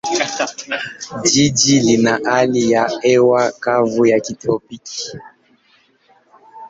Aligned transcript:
Jiji 1.31 1.79
lina 1.79 2.19
hali 2.23 2.71
ya 2.71 2.87
hewa 3.01 3.51
kavu 3.51 4.05
ya 4.05 4.19
kitropiki. 4.19 5.17